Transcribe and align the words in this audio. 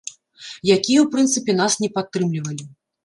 Якія, 0.75 1.03
у 1.03 1.05
прынцыпе, 1.15 1.57
нас 1.63 1.77
не 1.85 1.89
падтрымлівалі. 1.99 2.69